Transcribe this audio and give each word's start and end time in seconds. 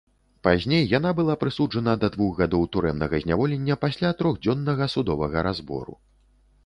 Пазней 0.45 0.85
яна 0.97 1.09
была 1.19 1.35
прысуджана 1.43 1.93
да 2.03 2.09
двух 2.15 2.31
гадоў 2.41 2.63
турэмнага 2.77 3.15
зняволення 3.25 3.75
пасля 3.87 4.09
трохдзённага 4.23 4.85
судовага 4.95 5.49
разбору. 5.51 5.93